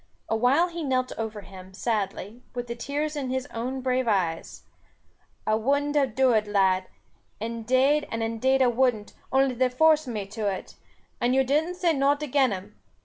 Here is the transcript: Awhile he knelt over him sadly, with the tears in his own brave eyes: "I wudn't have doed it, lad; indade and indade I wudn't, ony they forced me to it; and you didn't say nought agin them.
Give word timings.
Awhile 0.29 0.69
he 0.69 0.81
knelt 0.83 1.11
over 1.15 1.41
him 1.41 1.75
sadly, 1.75 2.41
with 2.55 2.65
the 2.65 2.73
tears 2.73 3.15
in 3.15 3.29
his 3.29 3.45
own 3.53 3.81
brave 3.81 4.07
eyes: 4.07 4.63
"I 5.45 5.53
wudn't 5.53 5.95
have 5.95 6.15
doed 6.15 6.37
it, 6.47 6.47
lad; 6.47 6.87
indade 7.39 8.07
and 8.09 8.23
indade 8.23 8.63
I 8.63 8.67
wudn't, 8.69 9.13
ony 9.31 9.53
they 9.53 9.69
forced 9.69 10.07
me 10.07 10.25
to 10.25 10.47
it; 10.51 10.73
and 11.21 11.35
you 11.35 11.43
didn't 11.43 11.75
say 11.75 11.93
nought 11.93 12.23
agin 12.23 12.49
them. 12.49 12.75